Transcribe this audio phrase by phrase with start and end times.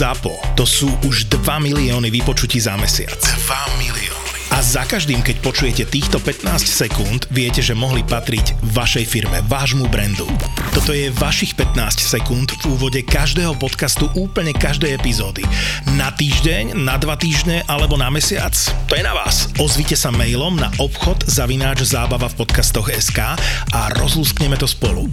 [0.00, 0.56] ZAPO.
[0.56, 3.20] To sú už 2 milióny vypočutí za mesiac.
[3.20, 4.32] 2 milióny.
[4.48, 9.92] A za každým, keď počujete týchto 15 sekúnd, viete, že mohli patriť vašej firme, vášmu
[9.92, 10.24] brandu.
[10.72, 15.44] Toto je vašich 15 sekúnd v úvode každého podcastu úplne každej epizódy.
[15.92, 18.56] Na týždeň, na dva týždne alebo na mesiac?
[18.88, 19.52] To je na vás.
[19.60, 23.36] Ozvite sa mailom na obchod zavináč zábava v podcastoch SK
[23.76, 25.12] a rozlúskneme to spolu.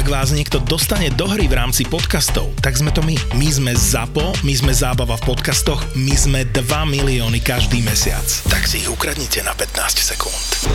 [0.00, 3.12] Ak vás niekto dostane do hry v rámci podcastov, tak sme to my.
[3.36, 8.24] My sme ZAPO, my sme zábava v podcastoch, my sme 2 milióny každý mesiac.
[8.48, 10.72] Tak si ich ukradnite na 15 sekúnd.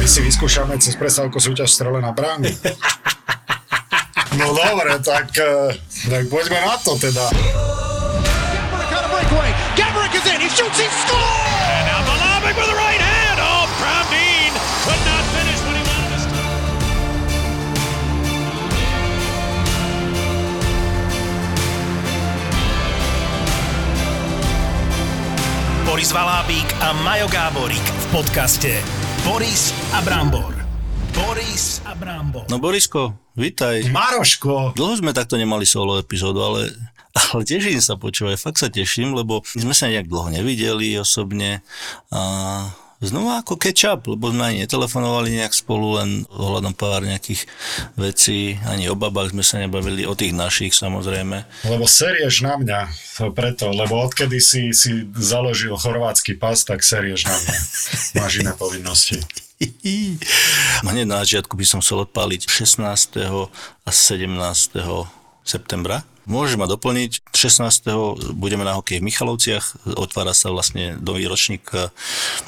[0.00, 2.48] My si vyskúšame cez presávku súťaž strele na bránu.
[4.34, 5.78] No dobre, tak, eh,
[6.10, 7.30] tak poďme na to teda.
[9.78, 10.42] Gabrick is in.
[10.42, 10.74] He shoots.
[10.74, 11.22] He scores.
[11.70, 13.13] And now Malavik with the right hand.
[26.14, 28.70] Boris Valábík a Majo Gáborík v podcaste
[29.26, 30.54] Boris a Brambor.
[31.10, 32.46] Boris a Brambor.
[32.46, 33.90] No Borisko, vítaj.
[33.90, 34.78] Maroško!
[34.78, 36.70] Dlho sme takto nemali solo epizódu, ale,
[37.34, 41.66] ale teším sa, počúvaj, fakt sa teším, lebo my sme sa nejak dlho nevideli osobne
[42.14, 42.22] a
[43.02, 47.46] znova ako catch-up, lebo sme ani netelefonovali nejak spolu, len ohľadom pár nejakých
[47.98, 51.66] vecí, ani o babách sme sa nebavili, o tých našich samozrejme.
[51.66, 52.80] Lebo serieš na mňa,
[53.18, 57.56] to preto, lebo odkedy si, si založil chorvátsky pas, tak serieš na mňa.
[58.22, 59.18] Máš iné povinnosti.
[60.88, 62.84] Hneď na začiatku by som chcel odpáliť 16.
[63.84, 64.28] a 17.
[65.46, 66.02] septembra.
[66.24, 67.36] Môžeš ma doplniť.
[67.36, 68.32] 16.
[68.32, 69.92] budeme na hokeji v Michalovciach.
[70.00, 71.92] Otvára sa vlastne nový ročník eh,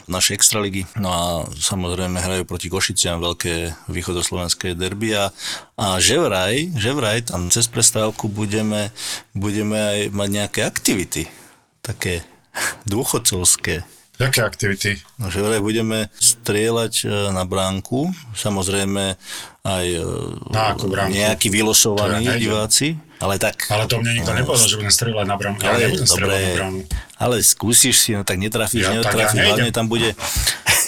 [0.08, 0.88] našej extraligy.
[0.96, 5.12] No a samozrejme hrajú proti Košiciam veľké východoslovenské derby.
[5.16, 5.28] A,
[5.76, 8.92] a že vraj, že vraj tam cez prestávku budeme,
[9.36, 11.28] budeme aj mať nejaké aktivity.
[11.84, 12.24] Také
[12.92, 13.95] dôchodcovské.
[14.16, 14.90] Jaké aktivity?
[15.16, 19.12] No, že vraj budeme strieľať e, na bránku, samozrejme
[19.62, 20.00] aj e,
[20.48, 21.12] Na akú bránku?
[21.12, 23.68] nejakí vylosovaní ja diváci, ale tak...
[23.68, 25.56] Ale to mne nikto nepovedal, že budem strieľať na bránu.
[25.58, 26.80] Ja ale, nebudem strieľať dobre, na bránu.
[27.18, 29.48] ale skúsiš si, no tak netrafíš, Ja- ja netrafíš, nejdem.
[29.52, 30.08] hlavne tam bude...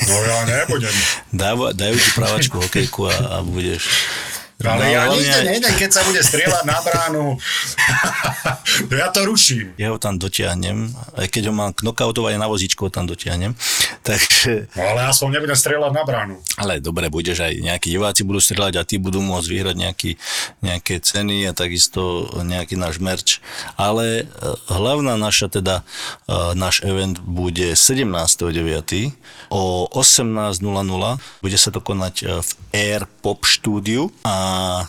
[0.01, 0.95] No ja nebudem.
[1.45, 3.85] Dáva, dajú ti právačku hokejku a, a budeš...
[4.59, 7.39] Ale No, ja nikde aj- nejdem, keď sa bude strieľať na bránu.
[8.93, 9.71] ja to ruším.
[9.77, 13.55] Ja ho tam dotiahnem, aj keď ho mám knockoutovať na vozíčku, ho tam dotiahnem.
[14.09, 16.35] Takže, No ale aspoň nebudem strieľať na bránu.
[16.57, 20.11] ale dobre, budeš aj nejakí diváci budú strieľať a ty budú môcť vyhrať nejaký,
[20.61, 22.03] nejaké ceny a takisto
[22.35, 23.39] nejaký náš merch.
[23.75, 24.25] Ale e,
[24.67, 25.87] hlavná naša teda,
[26.25, 28.43] e, náš event bude 17.9.
[29.51, 30.67] o 18.00.
[31.39, 34.48] Bude sa to konať e, v Air Pop štúdiu a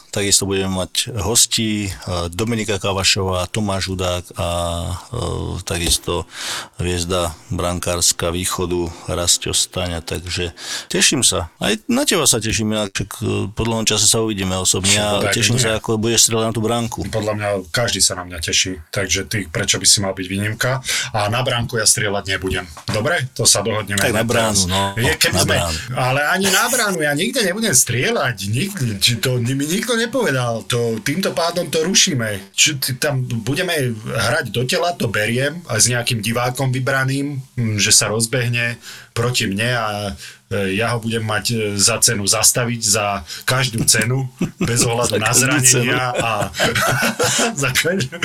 [0.10, 1.90] takisto budeme mať hostí e,
[2.30, 4.48] Dominika Kavašová, Tomáš Hudák a
[4.82, 5.22] e,
[5.64, 6.26] takisto
[6.78, 10.52] hviezda brankárska východu Rastio Staňa, takže
[10.88, 11.52] teším sa.
[11.58, 13.06] Aj na teba sa teším, inak e,
[13.50, 15.64] po dlhom čase sa uvidíme osobne a Však, teším nie.
[15.64, 17.00] sa, ako budeš strieľať na tú bránku.
[17.10, 20.82] Podľa mňa každý sa na mňa teší, takže ty, prečo by si mal byť výnimka?
[21.14, 22.66] A na bránku ja strieľať nebudem.
[22.90, 23.30] Dobre?
[23.36, 24.00] To sa dohodneme.
[24.00, 24.82] Tak na bránu, no.
[24.98, 25.78] Je, keby Na sme, bránu.
[25.96, 28.36] Ale ani na bránu, ja nikde nebudem strieľať.
[28.50, 30.66] Nikdy, to mi nikto nepovedal.
[30.68, 32.54] To, týmto pádom to rušíme.
[32.54, 37.94] Či tam budeme hrať do tela, to beriem a s nejakým divákom vybraným, hm, že
[37.94, 38.82] sa rozbehne
[39.14, 39.88] proti mne a
[40.54, 44.30] e, ja ho budem mať e, za cenu zastaviť za každú cenu,
[44.70, 46.32] bez ohľadu na zranenia a
[47.64, 48.16] za každú...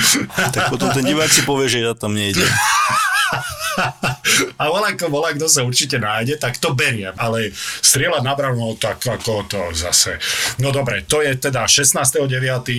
[0.54, 2.46] Tak potom ten divák si povie, že ja tam nejdem.
[4.60, 7.14] A volako, volá, kto sa určite nájde, tak to beriem.
[7.18, 7.50] Ale
[7.80, 10.18] strieľať na bránu, tak ako to zase.
[10.62, 12.30] No dobre, to je teda 16.9.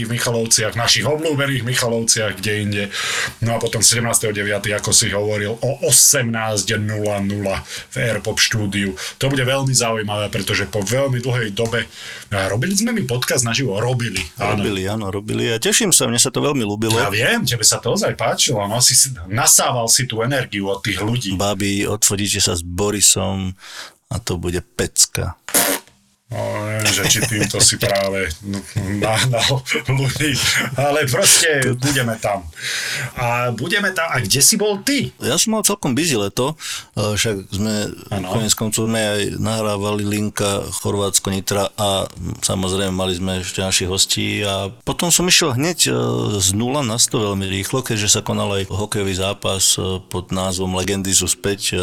[0.05, 2.83] v Michalovciach, našich obľúbených Michalovciach, kde inde.
[3.43, 4.35] No a potom 17.9.
[4.75, 6.75] ako si hovoril, o 18.00
[7.91, 8.95] v Airpop štúdiu.
[9.19, 11.87] To bude veľmi zaujímavé, pretože po veľmi dlhej dobe
[12.31, 14.19] robili sme mi podcast naživo, robili.
[14.41, 14.59] áno.
[14.59, 15.51] Robili, áno, robili.
[15.51, 16.99] A teším sa, mne sa to veľmi ľúbilo.
[16.99, 18.96] Ja viem, tebe sa to ozaj páčilo, no si
[19.31, 21.37] nasával si tú energiu od tých ľudí.
[21.46, 23.53] Babi, odfotíte sa s Borisom
[24.09, 25.38] a to bude pecka.
[26.25, 28.25] No, neviem, že či týmto si práve
[28.97, 30.33] nahnal ľudí,
[30.73, 32.41] ale proste budeme tam.
[33.13, 35.13] A budeme tam, a kde si bol ty?
[35.22, 36.57] Ja som mal celkom busy leto,
[36.97, 38.25] e, však sme Áno.
[38.33, 42.09] konec koncov sme aj nahrávali Linka, Chorvátsko, Nitra a
[42.41, 45.97] samozrejme mali sme ešte našich hostí a potom som išiel hneď e,
[46.41, 50.73] z 0 na 100 veľmi rýchlo, keďže sa konal aj hokejový zápas e, pod názvom
[50.73, 51.77] Legendy sú späť,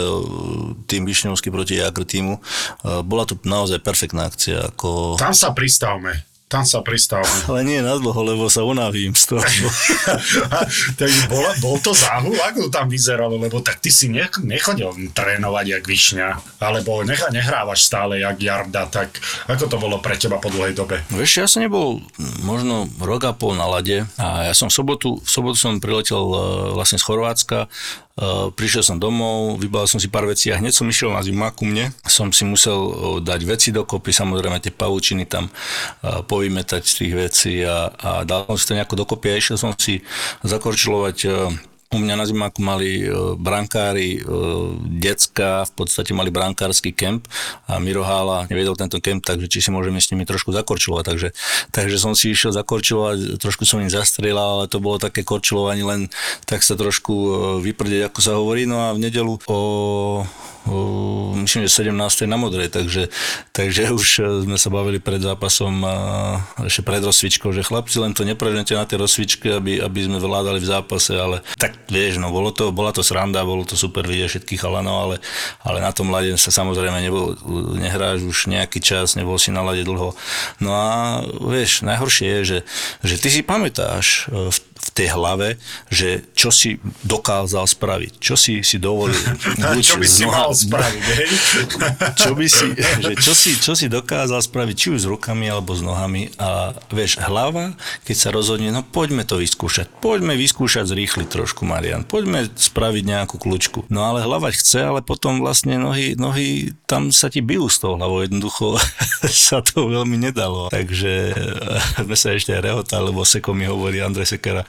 [0.90, 2.42] tým Višňovský proti Jagr týmu.
[3.06, 6.25] Bola to naozaj perfektná akcia, ako Tam sa pristavme.
[6.49, 7.25] tam sa pristal.
[7.49, 9.40] Ale nie na dlho, lebo sa unavím z toho.
[11.00, 15.64] tak bol, bol to záhul, ako tam vyzeralo, lebo tak ty si nech, nechodil trénovať
[15.64, 19.17] jak Višňa, alebo nech, nehrávaš stále jak Jarda, tak
[19.49, 21.00] ako to bolo pre teba po dlhej dobe?
[21.08, 22.05] Vieš, ja som nebol
[22.44, 26.20] možno rok a pol na lade a ja som v sobotu, v sobotu som priletel
[26.20, 26.37] e,
[26.76, 27.64] vlastne z Chorvátska
[28.53, 31.64] prišiel som domov, vybal som si pár vecí a hneď som išiel na zimu ku
[31.64, 31.97] mne.
[32.05, 37.12] Som si musel uh, dať veci dokopy, samozrejme tie pavučiny tam uh, povymetať z tých
[37.17, 40.05] vecí a, a dal som si to nejako dokopy a išiel som si
[40.44, 41.17] zakorčilovať
[41.92, 44.20] u mňa na zimáku mali e, brankári, e,
[44.96, 47.28] decka, v podstate mali brankársky kemp
[47.68, 51.04] a Miro Hála nevedel tento kemp, takže či si môžeme s nimi trošku zakorčilovať.
[51.04, 51.28] Takže,
[51.68, 56.00] takže som si išiel zakorčilovať, trošku som im zastrelal, ale to bolo také korčilovanie len
[56.48, 57.30] tak sa trošku e,
[57.60, 58.64] vyprdeť, ako sa hovorí.
[58.64, 59.60] No a v nedelu o
[61.43, 62.31] myslím, že 17.
[62.31, 63.11] na modrej, takže,
[63.50, 65.82] takže už e, sme sa bavili pred zápasom
[66.62, 70.62] ešte pred rozsvičkou, že chlapci len to neprežnete na tie rozsvičky, aby, aby sme vládali
[70.62, 74.38] v zápase, ale tak vieš, no bolo to, bola to sranda, bolo to super vidieť
[74.38, 75.17] všetkých chalanov, ale,
[75.67, 77.35] ale na tom lade sa samozrejme nebol,
[77.76, 80.14] nehráš už nejaký čas, nebol si na lade dlho.
[80.62, 82.59] No a vieš, najhoršie je, že,
[83.03, 85.62] že ty si pamätáš e, v v tej hlave,
[85.94, 89.14] že čo si dokázal spraviť, čo si si dovolil.
[89.62, 91.31] Buď čo by si noha, mal spraviť, hej?
[92.23, 92.67] čo, by si,
[92.99, 96.34] že čo, si, čo si dokázal spraviť, či už s rukami alebo s nohami.
[96.43, 99.87] A vieš, hlava, keď sa rozhodne, no poďme to vyskúšať.
[100.02, 102.02] Poďme vyskúšať zrýchliť trošku, Marian.
[102.02, 103.87] Poďme spraviť nejakú kľúčku.
[103.87, 107.94] No ale hlava chce, ale potom vlastne nohy, nohy tam sa ti bijú s tou
[107.94, 108.26] hlavou.
[108.26, 108.76] Jednoducho
[109.46, 110.67] sa to veľmi nedalo.
[110.75, 111.38] Takže
[112.02, 114.67] sme sa ešte rehotali, lebo Seko mi hovorí, Andrej Sekera,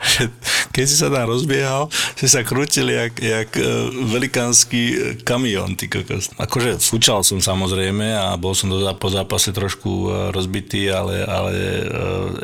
[0.75, 3.63] keď si sa tam rozbiehal, si sa krútil jak, jak e,
[4.11, 6.33] velikánsky e, kamión, ty kokos.
[6.37, 11.51] Akože fučal som samozrejme a bol som do, po zápase trošku e, rozbitý, ale, ale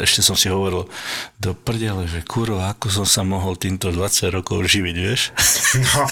[0.02, 0.88] ešte som si hovoril
[1.40, 5.22] do prdele, že kurva, ako som sa mohol týmto 20 rokov živiť, vieš?
[5.70, 6.10] No,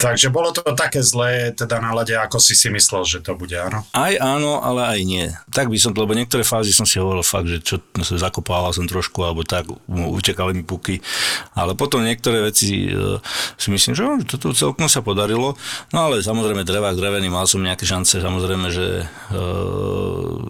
[0.00, 3.52] takže bolo to také zlé teda na lade, ako si si myslel, že to bude,
[3.52, 3.84] áno?
[3.92, 5.28] Aj áno, ale aj nie.
[5.52, 7.84] Tak by som, lebo niektoré fázy som si hovoril fakt, že čo,
[8.16, 11.00] zakopával som trošku, alebo tak, utekali mi puk ruky.
[11.56, 13.16] Ale potom niektoré veci e,
[13.56, 15.56] si myslím, že toto celkom sa podarilo.
[15.96, 19.40] No ale samozrejme drevák drevený, mal som nejaké šance, samozrejme, že e,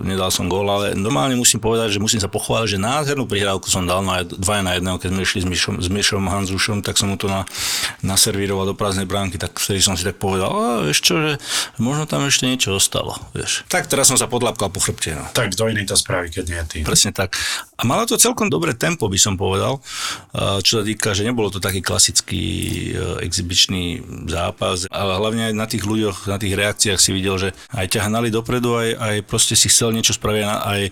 [0.02, 3.86] nedal som gól, ale normálne musím povedať, že musím sa pochváliť, že nádhernú prihrávku som
[3.86, 7.10] dal na dva na jedného, keď sme išli s Myšom, s Myšom Hanzušom, tak som
[7.10, 7.42] mu to na,
[8.06, 11.32] naservíroval do prázdnej bránky, tak vtedy som si tak povedal, a vieš čo, že
[11.82, 13.66] možno tam ešte niečo ostalo, vieš.
[13.66, 15.18] Tak teraz som sa podlapkal po chrbte.
[15.18, 15.26] No.
[15.34, 16.78] Tak kto iný to spraví, keď nie ty.
[16.86, 17.34] Presne tak.
[17.74, 19.82] A malo to celkom dobré tempo, by som povedal
[20.60, 22.44] čo sa týka, že nebolo to taký klasický
[22.90, 27.48] e, exibičný zápas, ale hlavne aj na tých ľuďoch, na tých reakciách si videl, že
[27.72, 30.90] aj ťa hnali dopredu, aj, aj proste si chcel niečo spraviť, aj e,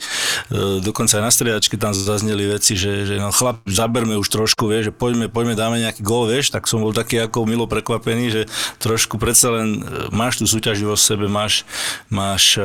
[0.80, 4.90] dokonca aj na striedačke tam zazneli veci, že, že no chlap, zaberme už trošku, vieš,
[4.90, 8.42] že poďme, poďme, dáme nejaký gól, vieš, tak som bol taký ako milo prekvapený, že
[8.78, 11.66] trošku predsa len e, máš tú súťaživosť v sebe, máš,
[12.12, 12.60] máš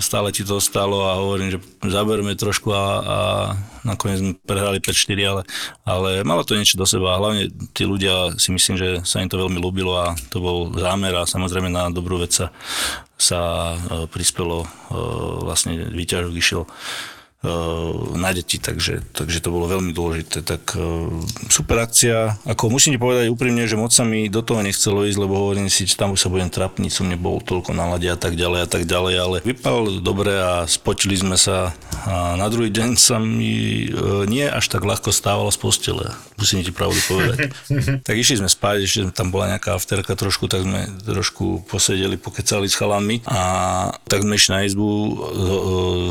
[0.00, 3.18] stále ti to stalo a hovorím, že zaberme trošku a, a
[3.82, 5.42] nakoniec sme prehrali 5-4, ale,
[5.82, 9.30] ale malo to niečo do seba a hlavne tí ľudia si myslím, že sa im
[9.30, 12.54] to veľmi ľúbilo a to bol zámer a samozrejme na dobrú vec sa,
[13.18, 13.40] sa
[13.74, 14.68] e, prispelo, e,
[15.42, 16.62] vlastne výťažok išiel
[18.22, 20.46] na deti, takže, takže to bolo veľmi dôležité.
[20.46, 20.82] Tak eh,
[21.50, 22.38] super akcia.
[22.46, 25.66] Ako musím ti povedať úprimne, že moc sa mi do toho nechcelo ísť, lebo hovorím
[25.66, 28.60] si, že tam už sa budem trapniť, som nebol toľko na lade a tak ďalej
[28.62, 33.22] a tak ďalej, ale vypal dobre a spočili sme sa a na druhý deň sa
[33.22, 37.54] mi e, nie až tak ľahko stávalo z postele, musím ti pravdu povedať.
[38.06, 42.66] tak išli sme spať, ešte tam bola nejaká afterka trošku, tak sme trošku posedeli, pokecali
[42.66, 43.40] s chalami a
[44.10, 45.46] tak sme išli na izbu s,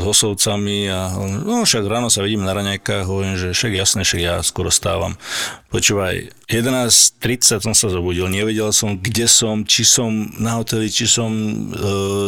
[0.00, 4.34] hosovcami a no však ráno sa vidím na raňajkách, hovorím, že však jasné, však ja
[4.40, 5.18] skoro stávam.
[5.72, 11.32] Počúvaj, 11.30 som sa zobudil, nevedel som, kde som, či som na hoteli, či som
[11.32, 11.56] e,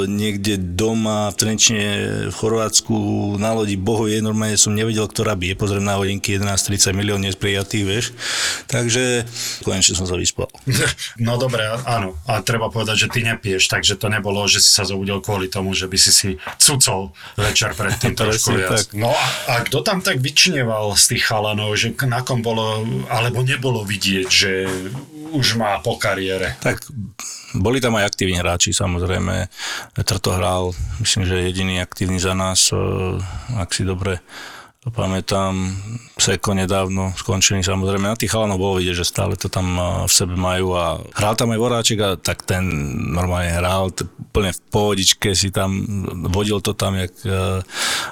[0.09, 1.89] niekde doma v Trenčine,
[2.33, 2.97] v Chorvátsku,
[3.37, 7.21] na lodi, bohu je, normálne som nevedel, ktorá by je, pozriem na hodinky 11.30 milión
[7.21, 8.17] nesprijatých, vieš.
[8.65, 9.29] Takže
[9.61, 10.49] konečne som sa vyspal.
[11.21, 12.19] No dobre, áno.
[12.27, 15.73] A treba povedať, že ty nepiješ, takže to nebolo, že si sa zobudil kvôli tomu,
[15.73, 18.89] že by si si cucol večer predtým trošku viac.
[18.89, 18.99] Tak.
[18.99, 22.83] No a, a kto tam tak vyčnieval z tých chalanov, že na kom bolo,
[23.35, 24.63] alebo nebolo vidieť že
[25.35, 26.55] už má po kariére.
[26.63, 26.87] Tak
[27.59, 29.51] boli tam aj aktívni hráči, samozrejme.
[29.91, 30.71] Petr to hral,
[31.03, 32.71] myslím, že jediný aktívny za nás,
[33.59, 34.23] ak si dobre
[34.85, 35.75] pamätám,
[36.15, 38.07] Seko nedávno skončený samozrejme.
[38.07, 39.75] Na tých chalanov bolo vidieť, že stále to tam
[40.05, 42.63] v sebe majú a hral tam aj Voráček a tak ten
[43.11, 45.83] normálne hral úplne v pohodičke si tam
[46.31, 47.17] vodil to tam, jak,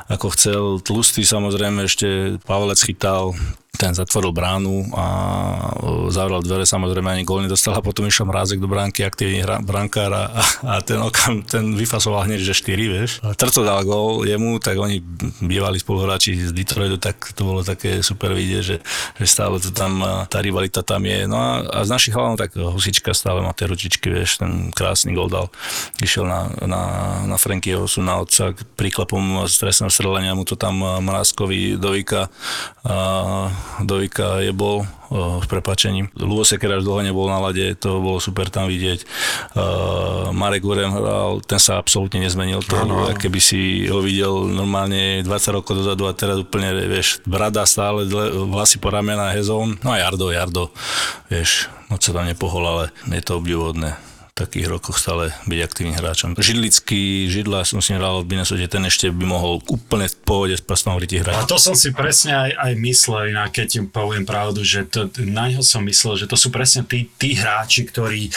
[0.08, 0.62] ako chcel.
[0.80, 3.36] Tlustý samozrejme ešte Pavelec chytal,
[3.82, 5.06] ten zatvoril bránu a
[6.14, 10.24] zavrel dvere, samozrejme ani gól nedostal a potom išiel mrázek do bránky, aktívny brankár a,
[10.62, 13.18] a ten okam, ten vyfasoval hneď, že 4, vieš.
[13.34, 15.02] Trco dal gól jemu, tak oni
[15.42, 18.76] bývali spoluhráči z Detroitu, tak to bolo také super vidieť, že,
[19.18, 19.98] že stále to tam,
[20.30, 21.26] tá rivalita tam je.
[21.26, 25.10] No a, a z našich hlavnov tak Husička stále má tie ručičky, vieš, ten krásny
[25.10, 25.50] gól dal.
[25.98, 26.82] Išiel na, na,
[27.26, 32.30] na Frankieho sú na otca príklepom z trestného strelenia mu to tam Mrázkovi dovíka
[33.80, 36.08] Dovika je bol s prepačením.
[36.16, 39.04] Luo Sekera už dlho nebol na lade, to bolo super tam vidieť.
[39.52, 42.64] Uh, Marek Urem hral, ten sa absolútne nezmenil.
[42.64, 43.12] To, ano.
[43.12, 48.08] keby si ho videl normálne 20 rokov dozadu a teraz úplne, vieš, brada stále,
[48.48, 49.76] vlasy po ramena, hezón.
[49.84, 50.72] No a Jardo, Jardo,
[51.28, 56.40] vieš, moc sa tam nepohol, ale je to obdivodné takých rokoch stále byť aktívnym hráčom.
[56.40, 60.64] Židlický, Židla som si hral v Minnesota, ten ešte by mohol úplne v pohode s
[60.64, 61.36] prstom hrať.
[61.36, 65.12] A to som si presne aj, aj myslel, inak keď im poviem pravdu, že to,
[65.28, 68.32] na ňo som myslel, že to sú presne tí, tí hráči, ktorí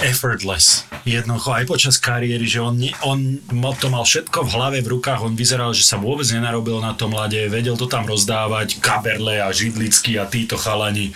[0.00, 0.88] effortless.
[1.02, 3.20] Jednoducho aj počas kariéry, že on, on
[3.76, 7.12] to mal všetko v hlave, v rukách, on vyzeral, že sa vôbec nenarobil na tom
[7.12, 11.12] mlade, vedel to tam rozdávať, Kaberle a Židlický a títo chalani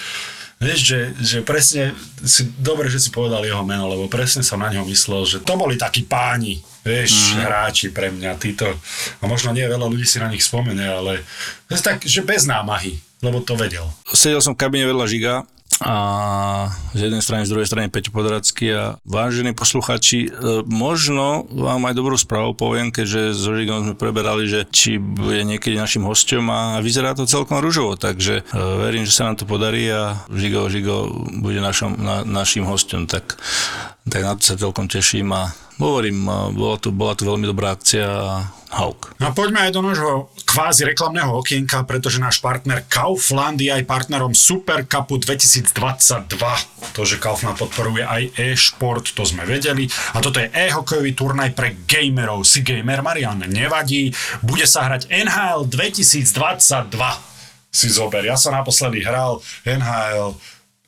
[0.63, 1.93] Vieš, že, že presne,
[2.23, 5.55] si, dobre, že si povedal jeho meno, lebo presne som na ňo myslel, že to
[5.59, 7.43] boli takí páni, vieš, mm.
[7.43, 8.71] hráči pre mňa, títo,
[9.19, 11.25] a možno nie veľa ľudí si na nich spomene, ale
[11.69, 13.89] tak, že bez námahy, lebo to vedel.
[14.15, 15.35] Sedel som v kabine vedľa Žiga
[15.83, 15.97] a
[16.95, 21.95] z jednej strany, z druhej strany Peťo Podracký a vážení posluchači, e, možno vám aj
[21.97, 26.79] dobrú správu poviem, keďže so Žigom sme preberali, že či bude niekedy našim hostom a
[26.79, 30.97] vyzerá to celkom rúžovo, takže e, verím, že sa nám to podarí a Žigo, Žigo
[31.43, 33.35] bude našom, na, našim hostom, tak,
[34.07, 38.07] tak na to sa celkom teším a hovorím, bola tu, bola tu veľmi dobrá akcia
[38.07, 39.15] a Hauk.
[39.23, 40.13] No poďme aj do nášho
[40.43, 45.71] kvázi reklamného okienka, pretože náš partner Kaufland je aj partnerom Super Cupu 2022.
[46.95, 49.87] To, že Kaufland podporuje aj e-šport, to sme vedeli.
[50.15, 52.43] A toto je e-hokejový turnaj pre gamerov.
[52.43, 54.11] Si gamer, Marian, nevadí.
[54.43, 56.27] Bude sa hrať NHL 2022.
[57.75, 60.35] Si zober, ja som naposledy hral NHL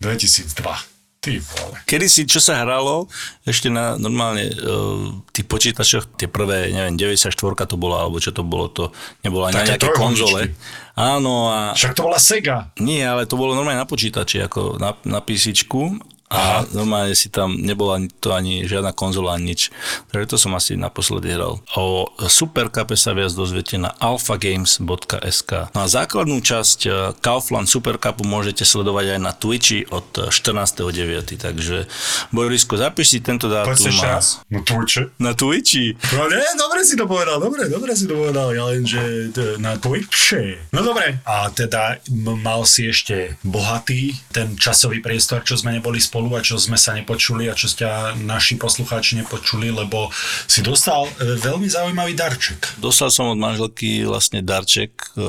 [0.02, 0.95] 2002.
[1.20, 1.76] Ty vole.
[1.88, 3.11] Kedy si, čo sa hralo,
[3.42, 7.35] ešte na normálne uh, tých počítačoch, tie prvé, neviem, 94
[7.66, 8.94] to bola, alebo čo to bolo, to
[9.26, 10.54] nebolo ani nejaké konzole.
[10.96, 11.76] Áno a...
[11.76, 12.73] Však to bola Sega.
[12.80, 17.54] Nie, ale to bolo normálne na počítači, ako na, na písičku a normálne si tam
[17.54, 19.71] nebola to ani žiadna konzola, ani nič.
[20.11, 21.62] Takže to som asi naposledy hral.
[21.78, 25.50] O Super Cup sa viac dozviete na alphagames.sk.
[25.71, 26.90] No a základnú časť e,
[27.23, 31.38] Kaufland Super Cupu môžete sledovať aj na Twitchi od 14.9.
[31.38, 31.87] Takže
[32.35, 33.78] Bojorisko, zapíš si tento dátum.
[33.78, 34.18] Poď a...
[34.50, 35.02] Na Twitchi?
[35.23, 35.87] Na Twitchi.
[36.14, 39.30] No nie, dobre si to povedal, dobre, dobre si to povedal, ja len, že
[39.62, 40.59] na Twitchi.
[40.75, 41.23] No dobre.
[41.23, 42.02] A teda
[42.42, 46.75] mal si ešte bohatý ten časový priestor, čo sme neboli spolu spolu a čo sme
[46.75, 47.87] sa nepočuli a čo ste
[48.26, 50.11] naši poslucháči nepočuli, lebo
[50.50, 52.83] si dostal e, veľmi zaujímavý darček.
[52.83, 55.14] Dostal som od manželky vlastne darček.
[55.14, 55.23] E,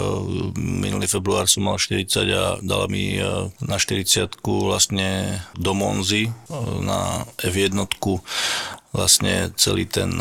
[0.57, 3.21] minulý február som mal 40 a dala mi e,
[3.61, 6.33] na 40 vlastne do Monzy
[6.81, 7.77] na F1
[8.97, 10.17] vlastne celý ten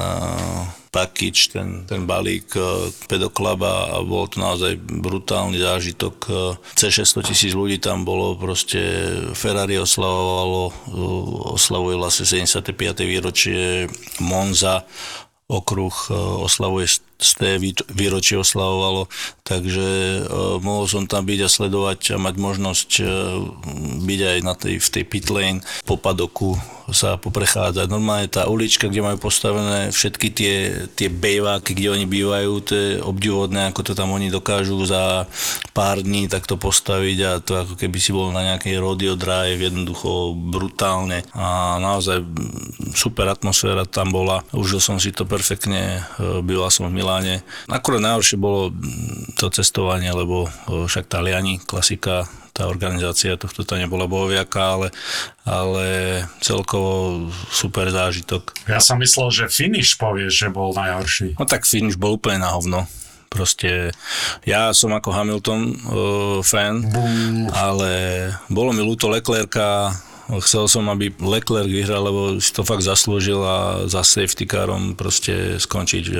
[0.92, 6.16] package, ten, ten balík uh, pedoklaba a bol to naozaj brutálny zážitok.
[6.72, 8.80] C 600 tisíc ľudí tam bolo, proste
[9.36, 10.72] Ferrari oslavovalo,
[11.56, 12.72] oslavuje vlastne 75.
[13.04, 13.88] výročie
[14.24, 14.88] Monza,
[15.52, 15.94] okruh
[16.44, 17.56] oslavuje té
[17.92, 19.08] výročie oslavovalo,
[19.40, 19.86] takže
[20.20, 23.08] uh, mohol som tam byť a sledovať a mať možnosť uh,
[24.04, 26.60] byť aj na tej, v tej pit lane po padoku
[26.94, 27.90] sa poprechádzať.
[27.90, 30.54] Normálne tá ulička, kde majú postavené všetky tie,
[30.94, 35.26] tie bejváky, kde oni bývajú, to je obdivodné, ako to tam oni dokážu za
[35.74, 40.36] pár dní takto postaviť a to ako keby si bol na nejakej rodeo drive, jednoducho
[40.36, 42.22] brutálne a naozaj
[42.94, 44.46] super atmosféra tam bola.
[44.54, 47.46] Užil som si to perfektne, e, býval som v Miláne.
[47.70, 48.74] Akurát najhoršie bolo
[49.38, 54.88] to cestovanie, lebo však Taliani, klasika, tá organizácia tohto to nebola bohoviaká, ale,
[55.46, 55.86] ale
[56.42, 58.58] celkovo super zážitok.
[58.66, 61.38] Ja som myslel, že finish povieš, že bol najhorší.
[61.38, 62.90] No tak finish bol úplne na hovno.
[63.30, 63.94] Proste
[64.42, 67.06] ja som ako Hamilton uh, fan, Bú.
[67.54, 67.90] ale
[68.50, 69.94] bolo mi ľúto Leclerca,
[70.26, 75.62] Chcel som, aby Leclerc vyhral, lebo si to fakt zaslúžil a za safety carom proste
[75.62, 76.14] skončiť e,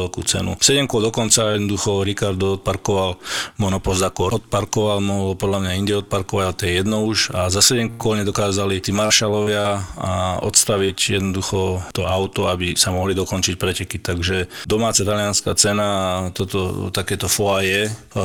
[0.00, 0.56] veľkú cenu.
[0.56, 3.20] 7 kôl dokonca jednoducho Ricardo odparkoval,
[3.60, 7.18] monopost ako odparkoval, mohol podľa mňa inde odparkovať, ale to je jedno už.
[7.36, 13.12] A za 7 kôl nedokázali tí maršalovia a odstaviť jednoducho to auto, aby sa mohli
[13.12, 14.00] dokončiť preteky.
[14.00, 18.22] Takže domáca talianská cena a toto takéto foaje, e,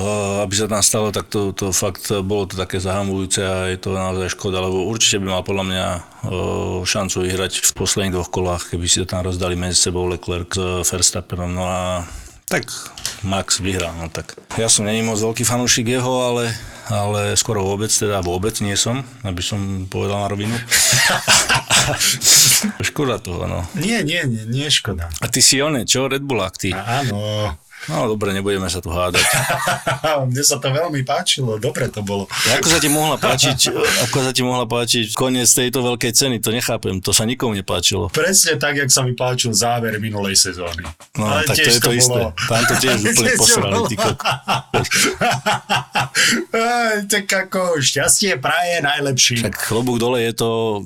[0.47, 3.91] aby sa tam stalo, tak to, to fakt bolo to také zahamujúce a je to
[3.91, 5.85] naozaj škoda, lebo určite by mal podľa mňa
[6.85, 10.53] šancu vyhrať v posledných dvoch kolách, keby si to tam rozdali medzi sebou Leclerc
[10.85, 11.49] s Verstappenom.
[11.49, 12.05] No a
[12.45, 12.69] tak
[13.25, 14.37] Max vyhral, no tak.
[14.53, 16.53] Ja som není moc veľký fanúšik jeho, ale
[16.85, 20.53] ale skoro vôbec, teda vôbec nie som, aby som povedal na rovinu.
[22.85, 23.65] škoda toho, no.
[23.73, 25.09] Nie, nie, nie, nie škoda.
[25.17, 26.05] A ty si one, čo?
[26.05, 26.77] Red Bullák, ty?
[26.77, 27.49] Áno,
[27.85, 29.21] No dobre, nebudeme sa tu hádať.
[30.29, 32.25] Mne sa to veľmi páčilo, dobre to bolo.
[32.57, 33.69] Ako sa ti mohla páčiť,
[34.09, 38.09] ako sa ti mohla páčiť koniec tejto veľkej ceny, to nechápem, to sa nikomu nepáčilo.
[38.09, 40.81] Presne tak, jak sa mi páčil záver minulej sezóny.
[41.15, 42.21] No, Ale tak to je to, to isté.
[42.49, 43.95] Tam to tiež úplne posrali, ty
[47.11, 49.45] Tak ako šťastie praje najlepší.
[49.45, 50.81] Tak chlobúk dole je to,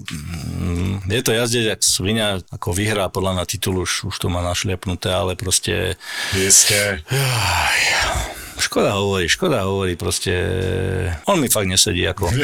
[0.59, 4.43] mm, je to jazdec, jak svinia, ako vyhrá podľa na titul, už, už to má
[4.43, 5.95] našliapnuté, ale proste...
[8.59, 10.35] Škoda hovorí, škoda hovorí, proste
[11.31, 12.27] on mi fakt nesedí ako.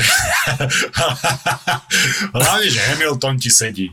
[2.40, 3.92] Hlavne, že Hamilton ti sedí.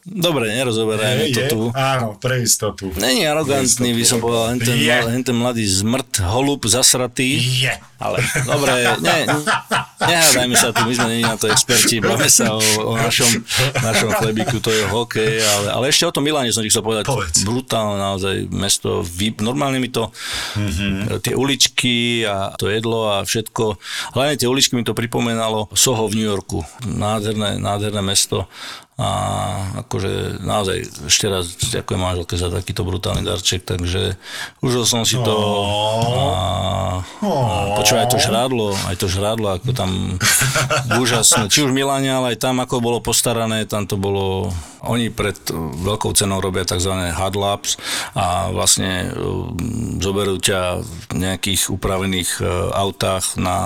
[0.00, 1.60] Dobre, nerozoberajme to tu.
[1.76, 2.88] Áno, pre istotu.
[2.96, 7.36] Není arogantný, by som povedal, ten, hen ten mladý zmrt, holub, zasratý.
[7.36, 7.76] Je.
[7.98, 9.26] Ale dobre, ne,
[9.98, 13.26] nehádajme sa tu, my sme není na to experti, bavme sa o, o našom,
[13.74, 17.10] našom chlebiku, to je hokej, ale, ale ešte o tom Miláne som ti chcel povedať.
[17.10, 17.42] Povedz.
[17.42, 20.14] Brutálne naozaj mesto, vy, normálne mi to,
[20.54, 21.18] mm-hmm.
[21.26, 23.82] tie uličky a to jedlo a všetko,
[24.14, 26.62] hlavne tie uličky mi to pripomenalo Soho v New Yorku.
[26.86, 28.46] Nádherné, nádherné mesto
[28.98, 29.10] a
[29.86, 34.18] akože naozaj ešte raz ďakujem manželke za takýto brutálny darček, takže
[34.58, 35.34] užil som si to
[36.18, 36.26] a,
[37.22, 40.18] a počúvaj, aj to žrádlo, aj to žrádlo, ako tam
[40.98, 44.50] úžasné, či už v Miláne, ale aj tam ako bolo postarané, tam to bolo,
[44.82, 45.38] oni pred
[45.86, 46.90] veľkou cenou robia tzv.
[46.90, 47.78] hard laps
[48.18, 49.54] a vlastne um,
[50.02, 53.58] zoberú ťa v nejakých upravených uh, autách na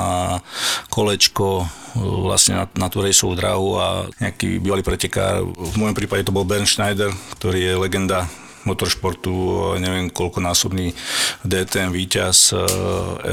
[0.93, 1.65] kolečko
[1.97, 6.47] vlastne na, na tú rejsovú dráhu a nejaký bývalý pretekár, v môjom prípade to bol
[6.47, 8.28] Ben Schneider, ktorý je legenda
[8.63, 9.35] motoršportu,
[9.83, 10.95] neviem koľkonásobný
[11.43, 12.55] DTM víťaz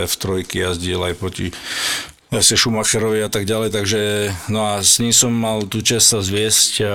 [0.09, 1.53] F3 jazdil aj proti
[2.29, 4.01] zase Schumacherovi a tak ďalej, takže
[4.53, 6.93] no a s ním som mal tú čest sa zviesť a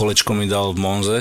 [0.00, 1.18] kolečko mi dal v Monze,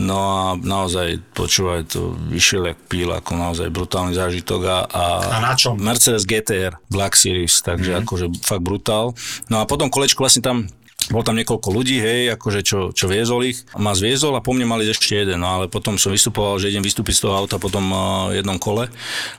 [0.00, 5.38] no a naozaj počúvaj, to vyšiel jak píl, ako naozaj brutálny zážitok a, a, a
[5.44, 5.76] na čom?
[5.76, 8.04] Mercedes GTR Black Series, takže mm-hmm.
[8.08, 9.12] akože fakt brutál.
[9.52, 10.72] No a potom kolečko vlastne tam
[11.08, 13.64] bol tam niekoľko ľudí, hej, akože čo, čo viezol ich.
[13.80, 16.84] Ma zviezol a po mne mali ešte jeden, no ale potom som vystupoval, že idem
[16.84, 18.92] vystúpiť z toho auta po tom uh, jednom kole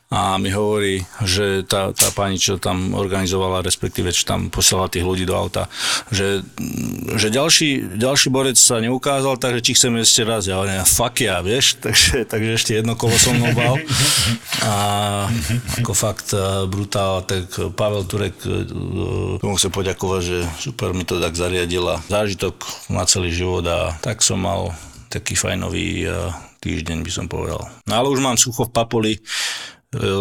[0.10, 5.06] a mi hovorí, že tá, tá pani, čo tam organizovala, respektíve čo tam posielala tých
[5.06, 5.70] ľudí do auta,
[6.10, 6.42] že,
[7.14, 10.50] že ďalší, ďalší borec sa neukázal, takže či chceme ešte raz.
[10.50, 13.78] Ja hovorím, fuck ja, vieš, takže, takže ešte jedno kolo som mnou bal.
[14.66, 14.74] A
[15.80, 18.66] ako fakt uh, brutál, tak Pavel Turek, uh,
[19.40, 22.02] tomu chcem poďakovať, že super mi to tak zariadila.
[22.10, 22.62] Zážitok
[22.94, 24.74] na celý život a tak som mal
[25.10, 27.62] taký fajnový uh, týždeň, by som povedal.
[27.88, 29.14] No ale už mám sucho v papuli,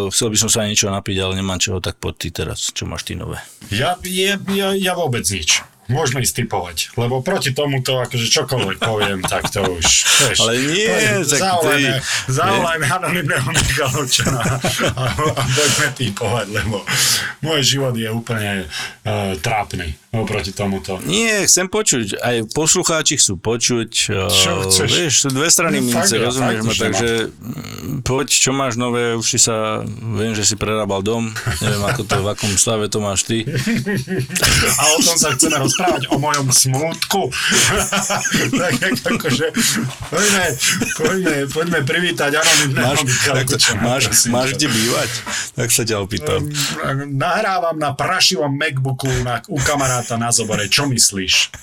[0.09, 2.73] Chcel by som sa niečo napiť, ale nemám čoho, tak poď ty teraz.
[2.73, 3.37] Čo máš ty nové?
[3.68, 5.61] Ja, ja, ja, ja vôbec nič.
[5.88, 9.88] Môžeme ísť typovať, lebo proti tomuto, akože čokoľvek poviem, tak to už,
[10.20, 10.38] vieš.
[10.44, 10.92] Ale nie,
[12.29, 16.85] zavolajme, anonimného Michalovčana a, a poďme typovať, lebo
[17.40, 21.01] môj život je úplne uh, trápny oproti tomuto.
[21.09, 23.88] Nie, chcem počuť, aj poslucháči chcú počuť,
[24.29, 24.88] čo uh, chceš?
[24.92, 29.24] vieš, sú dve strany no, mince, rozumieš ma, takže mm, poď, čo máš nové, už
[29.24, 29.81] si sa,
[30.16, 31.33] viem, že si prerábal dom,
[31.64, 33.48] neviem, ako to, v akom stave to máš ty.
[34.81, 37.31] a o tom sa chceme rozprávať rozprávať o mojom smutku.
[38.59, 39.47] tak akože,
[40.11, 40.47] poďme,
[40.99, 43.01] poďme, poďme privítať anonimného máš,
[43.79, 45.11] máš, máš kde bývať?
[45.55, 46.51] Tak sa ťa opýtam.
[47.14, 50.67] Nahrávam na prašivom Macbooku na, u kamaráta na zobore.
[50.67, 51.55] Čo myslíš?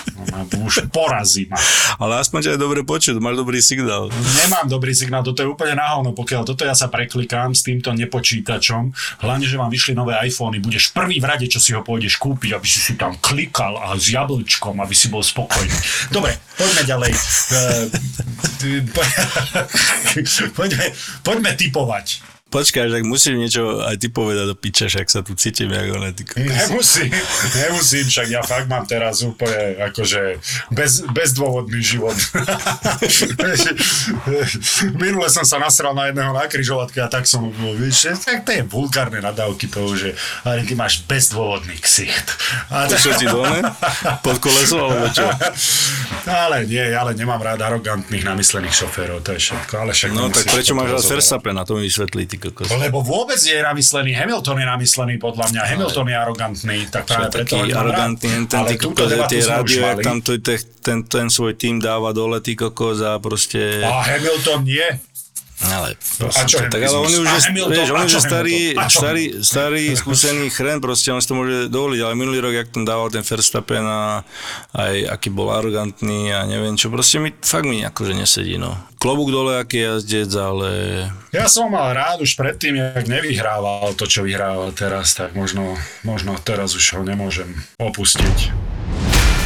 [0.66, 1.58] Už porazí ma.
[2.00, 4.08] Ale aspoň ťa je dobre počuť, máš dobrý signál.
[4.42, 8.92] Nemám dobrý signál, toto je úplne nahovno, pokiaľ toto ja sa preklikám s týmto nepočítačom,
[9.22, 12.56] hlavne, že vám vyšli nové iPhony, budeš prvý v rade, čo si ho pôjdeš kúpiť,
[12.56, 15.76] aby si si tam klikal a s jablčkom, aby si bol spokojný.
[16.10, 17.12] Dobre, poďme ďalej.
[17.12, 17.84] Eh,
[20.58, 20.86] poďme,
[21.22, 22.31] poďme typovať.
[22.52, 26.12] Počkaj, tak musím niečo aj ty povedať do piče, však sa tu cítim, ako ne,
[26.12, 26.28] ty.
[26.52, 27.08] Nemusím,
[27.56, 30.36] nemusím, však ja fakt mám teraz úplne akože
[30.68, 32.12] bez, bezdôvodný život.
[35.00, 37.48] Minule som sa nasral na jedného na kryžovatke a tak som,
[37.80, 40.12] vieš, tak to je vulgárne nadávky toho, že
[40.44, 42.28] ale ty máš bezdôvodný ksicht.
[42.68, 43.62] A To čo ti dole?
[44.20, 45.24] Pod koleso, alebo čo?
[46.28, 49.72] ale nie, ale nemám rád arogantných, namyslených šoférov, to je všetko.
[49.78, 51.14] Ale však No tak prečo to máš rád rozoberať.
[51.16, 52.66] Verstappen, na to mi vysvetlí, ty kokos.
[52.74, 57.54] Lebo vôbec je namyslený, Hamilton je namyslený podľa mňa, Hamilton je arogantný, tak práve preto
[57.62, 61.78] taký arogantný, ten, ten, ty kokos, tie rádio, tam to, ten, ten, ten svoj tým
[61.78, 63.86] dáva dole, ty kokos a proste...
[63.86, 64.88] A Hamilton nie.
[65.62, 67.30] Ale, a čo tak ale on je už,
[67.70, 68.58] vieš, on je starý,
[68.90, 72.82] starý, starý, skúsený chren, proste on si to môže dovoliť, ale minulý rok, jak tam
[72.82, 74.26] dával ten Verstappen a
[74.74, 78.74] aj aký bol arogantný a neviem čo, proste mi, fakt mi akože nesedí, no.
[79.02, 80.70] Klobúk dole, aký jazdec, ale
[81.34, 85.74] Ja som mal rád už predtým, jak nevyhrával to, čo vyhrával teraz, tak možno,
[86.06, 87.50] možno teraz už ho nemôžem
[87.82, 88.54] opustiť.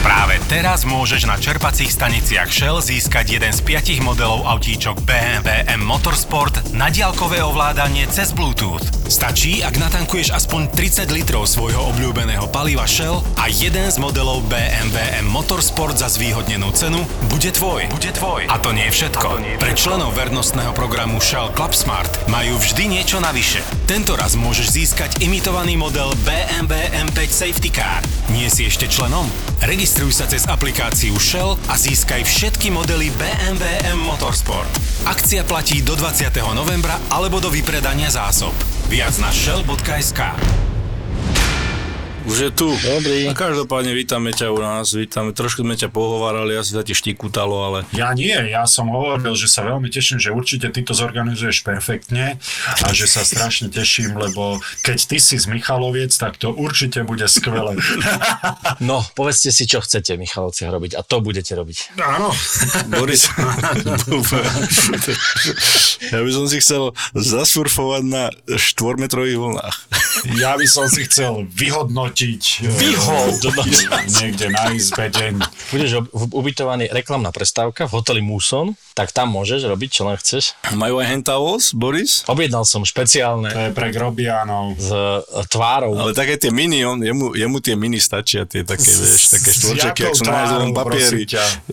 [0.06, 5.82] Práve teraz môžeš na čerpacích staniciach Shell získať jeden z piatich modelov autíčok BMW M
[5.82, 8.86] Motorsport na diaľkové ovládanie cez Bluetooth.
[9.10, 14.94] Stačí, ak natankuješ aspoň 30 litrov svojho obľúbeného paliva Shell a jeden z modelov BMW
[14.94, 17.90] M Motorsport za zvýhodnenú cenu bude tvoj.
[17.90, 18.46] Bude tvoj.
[18.46, 19.58] A to nie je všetko.
[19.58, 23.58] Pre členov vernostného programu Shell Club Smart majú vždy niečo navyše.
[23.90, 28.06] Tento raz môžeš získať imitovaný model BMW M5 Safety Car.
[28.30, 29.26] Nie si ešte členom?
[29.96, 33.64] Registruj sa cez aplikáciu Shell a získaj všetky modely BMW
[33.96, 34.68] M Motorsport.
[35.08, 36.36] Akcia platí do 20.
[36.52, 38.52] novembra alebo do vypredania zásob.
[38.92, 40.20] Viac na shell.sk.
[42.26, 42.68] už je tu.
[42.74, 43.30] Dobrý.
[43.30, 47.54] A každopádne vítame ťa u nás, vítame, trošku sme ťa pohovárali, asi sa ti štikutalo,
[47.62, 51.62] ale Ja nie, ja som hovoril, že sa veľmi teším, že určite ty to zorganizuješ
[51.62, 52.42] perfektne
[52.82, 57.24] a že sa strašne teším, lebo keď ty si z Michaloviec, tak to určite bude
[57.30, 57.78] skvelé.
[58.82, 61.96] No, povedzte si, čo chcete v Michalovciach robiť a to budete robiť.
[62.02, 62.34] Áno.
[62.90, 63.30] Boris,
[66.10, 69.76] ja by som si chcel zasurfovať na štvormetrových vlnách.
[70.42, 73.76] Ja by som si chcel vyhodnotiť eh, Vyhodnotiť.
[74.24, 75.34] niekde na izbe deň.
[75.70, 80.56] Budeš ubytovaný reklamná prestávka v hoteli Muson, tak tam môžeš robiť, čo len chceš.
[80.72, 82.24] Majú aj hentavos, Boris?
[82.24, 84.78] Objednal som To špeciálne je pre grobianov.
[84.80, 85.92] s e, tvárou.
[86.00, 90.00] Ale také tie mini, on, jemu, jemu tie mini stačia, tie také, vieš, také štvorčeky,
[90.00, 91.20] jak sú na hajzlovom papieri.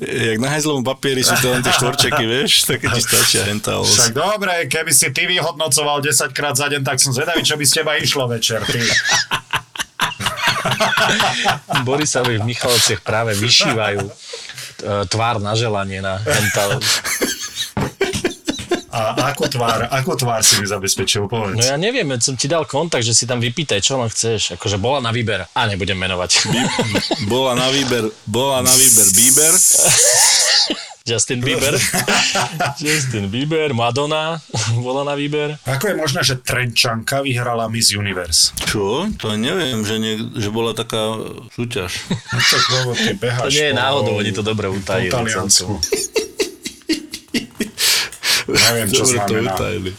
[0.03, 3.87] Jak na hajzlovom papieri sú to len tie štvorčeky, vieš, také ti stačia hentavos.
[3.87, 7.63] Však dobre, keby si ty vyhodnocoval 10 krát za deň, tak som zvedavý, čo by
[7.63, 8.59] z teba išlo večer.
[8.67, 8.79] Ty.
[11.87, 14.11] Borisovi v Michalovciach práve vyšívajú e,
[15.07, 16.79] tvár na želanie na mental.
[18.93, 21.57] A ako tvár, ako tvár si mi zabezpečil, povedz.
[21.57, 24.53] No ja neviem, som ti dal kontakt, že si tam vypýtaj, čo len chceš.
[24.53, 25.49] Akože bola na výber.
[25.49, 26.45] A nebudem menovať.
[27.25, 29.53] Bola na výber, bola na výber Bieber,
[31.03, 31.75] Justin Bieber.
[32.79, 34.39] Justin Bieber, Madonna
[34.87, 35.59] bola na výber.
[35.67, 38.55] Ako je možné, že Trenčanka vyhrala Miss Universe?
[38.63, 39.11] Čo?
[39.19, 41.19] To neviem, že, nie, že bola taká
[41.51, 42.07] súťaž.
[42.07, 45.11] No tak lebo ty To beháš nie je náhodou, oni to dobre utajili.
[45.11, 45.51] Neviem,
[48.95, 49.91] čo Dobre to utajili.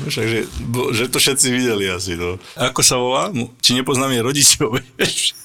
[0.00, 2.16] No Však, že, bo, že to všetci videli asi.
[2.16, 2.40] No.
[2.56, 3.28] Ako sa volá?
[3.60, 5.36] Či nepoznám jej rodičov, vieš?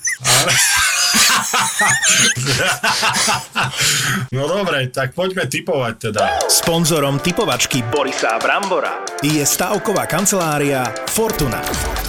[4.35, 6.23] No dobre, tak poďme typovať teda.
[6.47, 11.63] Sponzorom typovačky Borisa Brambora je stavková kancelária Fortuna.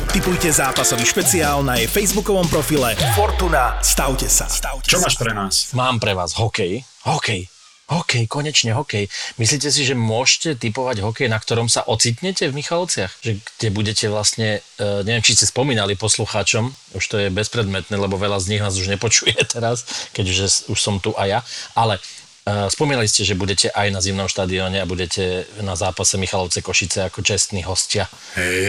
[0.09, 3.77] Typujte zápasový špeciál na jej facebookovom profile Fortuna.
[3.85, 4.49] Stavte sa.
[4.49, 5.05] Stavte Čo sa.
[5.07, 5.55] máš pre nás?
[5.77, 6.81] Mám pre vás hokej.
[7.05, 7.47] Hokej.
[7.89, 9.09] Hokej, konečne hokej.
[9.41, 13.25] Myslíte si, že môžete typovať hokej, na ktorom sa ocitnete v Michalovciach?
[13.25, 18.21] Že kde budete vlastne, uh, neviem, či ste spomínali poslucháčom, už to je bezpredmetné, lebo
[18.21, 21.41] veľa z nich nás už nepočuje teraz, keďže už som tu aj ja,
[21.73, 26.61] ale uh, spomínali ste, že budete aj na zimnom štadióne a budete na zápase Michalovce
[26.61, 28.05] Košice ako čestní hostia.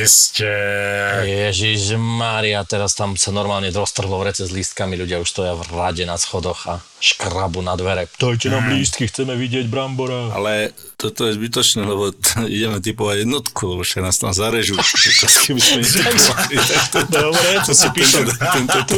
[0.08, 0.48] Ste...
[1.28, 6.08] Ježiš Mária, teraz tam sa normálne roztrhlo vrece s lístkami, ľudia už stoja v rade
[6.08, 8.12] na schodoch a škrabu na dvere.
[8.20, 10.36] Dajte nám lístky, chceme vidieť Brambora.
[10.36, 14.76] Ale toto je zbytočné, lebo t- ideme typovať jednotku, lebo však nás tam zarežú.
[16.90, 18.26] To, Dobre, to si píšem,
[18.88, 18.98] tu,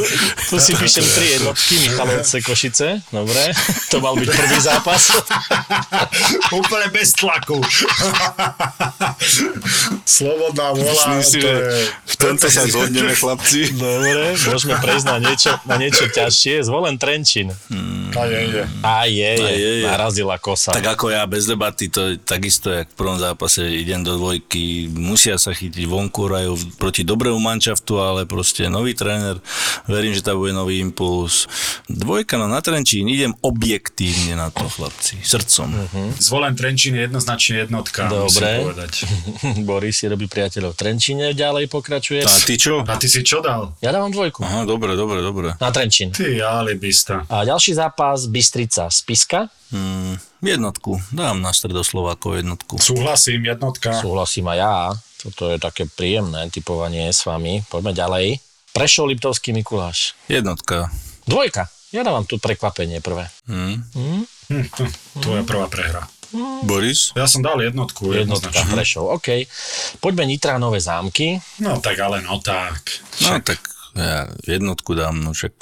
[0.50, 3.52] tu si píšem tri jednotky, Michalovce, Košice, dobre,
[3.92, 5.12] to mal byť prvý zápas.
[6.52, 7.60] Úplne bez tlaku.
[10.04, 10.92] Slobodná vola.
[10.92, 11.60] Myslím si, to je...
[11.88, 13.72] v tomto sa zhodneme, chlapci.
[13.76, 16.64] Dobre, môžeme prejsť na niečo, na niečo ťažšie.
[16.64, 17.52] Zvolen Trenčín.
[17.68, 17.91] Hmm.
[18.12, 18.62] A je, je.
[18.82, 19.86] A je, je, A je, je.
[19.88, 20.72] narazila kosa.
[20.72, 24.92] Tak ako ja, bez debaty, to je takisto, jak v prvom zápase idem do dvojky,
[24.92, 29.40] musia sa chytiť vonku rajú proti dobrému manšaftu, ale proste nový tréner,
[29.88, 31.48] verím, že tam bude nový impuls.
[31.88, 35.68] Dvojka no na Trenčín, idem objektívne na to, chlapci, srdcom.
[35.72, 36.08] Uh-huh.
[36.20, 38.28] Zvolen Trenčín je jednoznačne jednotka, Dobre.
[38.28, 38.92] musím povedať.
[39.68, 42.22] Boris si robí priateľov v Trenčíne, ďalej pokračuje.
[42.22, 42.84] A ty čo?
[42.84, 43.74] A ty si čo dal?
[43.80, 44.44] Ja dávam dvojku.
[44.44, 45.48] Aha, dobre, dobre, dobre.
[45.58, 46.12] Na Trenčín.
[46.12, 47.24] Ty alibista.
[47.26, 49.50] A ďalší zápas Bystrica Spiska.
[49.74, 52.78] Mm, jednotku, dám na stredoslovákov jednotku.
[52.78, 53.98] Súhlasím, jednotka.
[53.98, 54.74] Súhlasím aj ja.
[55.26, 57.66] Toto je také príjemné typovanie s vami.
[57.66, 58.38] Poďme ďalej.
[58.70, 60.14] Prešov Liptovský Mikuláš.
[60.30, 60.94] Jednotka.
[61.26, 61.66] Dvojka.
[61.90, 63.26] Ja dávam tu prekvapenie prvé.
[63.50, 63.82] Mm.
[63.82, 66.06] Hm, hm, tvoja prvá prehra.
[66.64, 67.12] Boris?
[67.12, 68.56] Ja som dal jednotku, Jednotka.
[68.72, 69.44] Prešov, OK.
[70.00, 71.36] Poďme Nitra Nové zámky.
[71.60, 72.80] No tak ale no tak.
[73.20, 73.60] No tak
[73.92, 75.52] ja jednotku dám, no však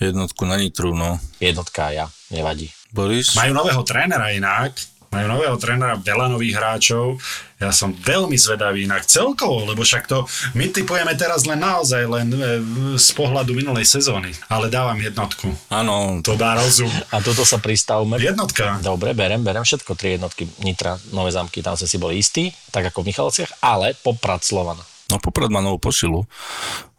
[0.00, 1.18] jednotku na Nitru, no.
[1.42, 2.70] Jednotka ja, nevadí.
[2.94, 3.36] Boris?
[3.36, 4.78] Majú nového trénera inak.
[5.08, 7.16] Majú nového trénera, veľa nových hráčov.
[7.56, 12.28] Ja som veľmi zvedavý inak celkovo, lebo však to my typujeme teraz len naozaj len
[12.28, 12.60] e,
[13.00, 14.36] z pohľadu minulej sezóny.
[14.52, 15.48] Ale dávam jednotku.
[15.72, 16.92] Áno, To dá rozum.
[17.08, 18.20] A toto sa pristavme.
[18.20, 18.84] Jednotka.
[18.84, 22.92] Dobre, berem, berem všetko, tri jednotky Nitra, Nové zámky, tam sme si boli istí, tak
[22.92, 24.76] ako v Michalciach, ale Poprad Slovan.
[25.08, 26.28] no Poprad má novú posilu.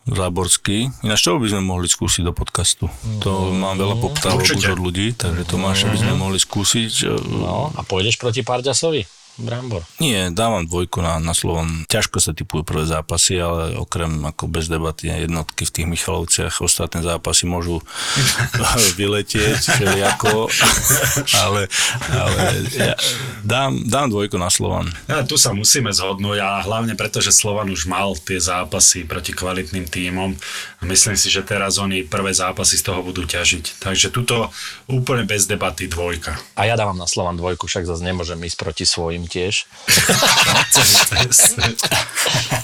[0.10, 0.90] Záborský.
[1.06, 2.90] Ináč čo by sme mohli skúsiť do podcastu?
[3.22, 7.20] To mám veľa poptávok už od ľudí, takže Tomáša by sme mohli skúsiť.
[7.30, 9.19] No, a pôjdeš proti Parďasovi?
[9.40, 9.88] Brambor.
[10.04, 11.88] Nie, dávam dvojku na, na Slovan.
[11.88, 17.00] Ťažko sa typujú prvé zápasy, ale okrem ako bez debaty jednotky v tých Michalovciach, ostatné
[17.00, 17.80] zápasy môžu
[19.00, 20.52] vyletieť, všelijako,
[21.48, 21.72] ale,
[22.12, 22.42] ale
[22.76, 22.94] ja
[23.44, 24.92] dám, dám dvojku na Slovan.
[25.08, 29.32] Ja, tu sa musíme zhodnúť a hlavne preto, že Slovan už mal tie zápasy proti
[29.32, 30.36] kvalitným tímom.
[30.84, 33.80] Myslím si, že teraz oni prvé zápasy z toho budú ťažiť.
[33.80, 34.52] Takže tuto
[34.92, 36.36] úplne bez debaty dvojka.
[36.60, 39.70] A ja dávam na Slovan dvojku, však zase nemôžem ísť proti svojim tiež.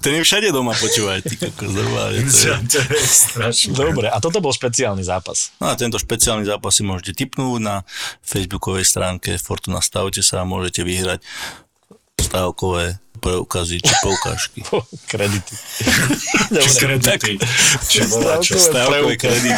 [0.01, 2.25] Ten je všade doma, počúvaj, ty kokos, normálne.
[2.25, 2.58] To je...
[2.65, 3.73] to je strašné.
[3.73, 5.51] Dobre, a toto bol špeciálny zápas.
[5.62, 7.84] No a tento špeciálny zápas si môžete tipnúť na
[8.25, 11.21] facebookovej stránke Fortuna Stavte sa a môžete vyhrať
[12.21, 14.61] stavkové preukazy či poukážky.
[15.09, 15.55] Kredity.
[16.61, 17.33] Či kredity.
[17.89, 18.53] Či bola čo.
[18.53, 19.57] Stavkový kredit.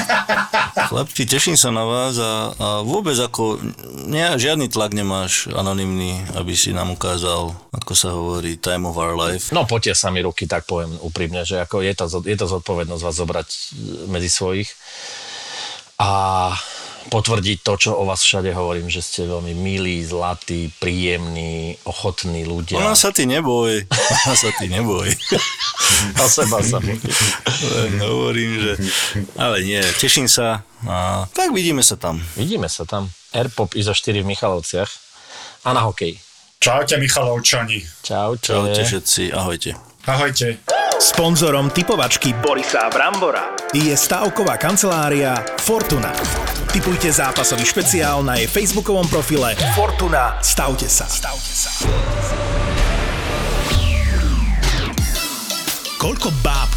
[0.88, 3.60] Chlapci, teším sa na vás a, a vôbec ako
[4.08, 9.20] ne, žiadny tlak nemáš anonymný, aby si nám ukázal, ako sa hovorí, time of our
[9.20, 9.52] life.
[9.52, 13.04] No potia sa mi ruky, tak poviem úprimne, že ako je, to, je to zodpovednosť
[13.04, 13.58] vás zobrať e,
[14.08, 14.72] medzi svojich
[16.00, 16.10] a
[17.08, 22.80] potvrdiť to, čo o vás všade hovorím, že ste veľmi milí, zlatí, príjemní, ochotní ľudia.
[22.80, 23.88] Ona sa ty neboj,
[24.28, 25.08] ona sa ty neboj.
[26.20, 28.72] A seba sa Len hovorím, že...
[29.40, 32.22] Ale nie, teším sa a tak vidíme sa tam.
[32.36, 33.10] Vidíme sa tam.
[33.34, 34.92] Airpop ISO 4 v Michalovciach
[35.66, 36.20] a na hokej.
[36.60, 37.80] Čaute Michalovčani.
[38.04, 38.50] Čaute.
[38.50, 39.78] Čaute všetci, ahojte.
[40.08, 40.58] Ahojte.
[40.98, 46.10] Sponzorom typovačky Borisa Brambora je stavková kancelária Fortuna.
[46.74, 50.42] Typujte zápasový špeciál na jej facebookovom profile Fortuna.
[50.42, 51.06] Stavte sa.
[51.06, 51.70] Stavte sa.
[56.02, 56.77] Koľko báb